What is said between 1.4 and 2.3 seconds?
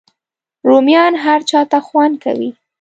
چاته خوند